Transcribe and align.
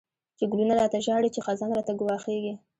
چی 0.37 0.43
گلونه 0.51 0.73
را 0.79 0.87
ته 0.93 0.97
ژاړی، 1.05 1.29
چی 1.35 1.39
خزان 1.45 1.71
راته 1.75 1.93
گواښیږی 1.99 2.53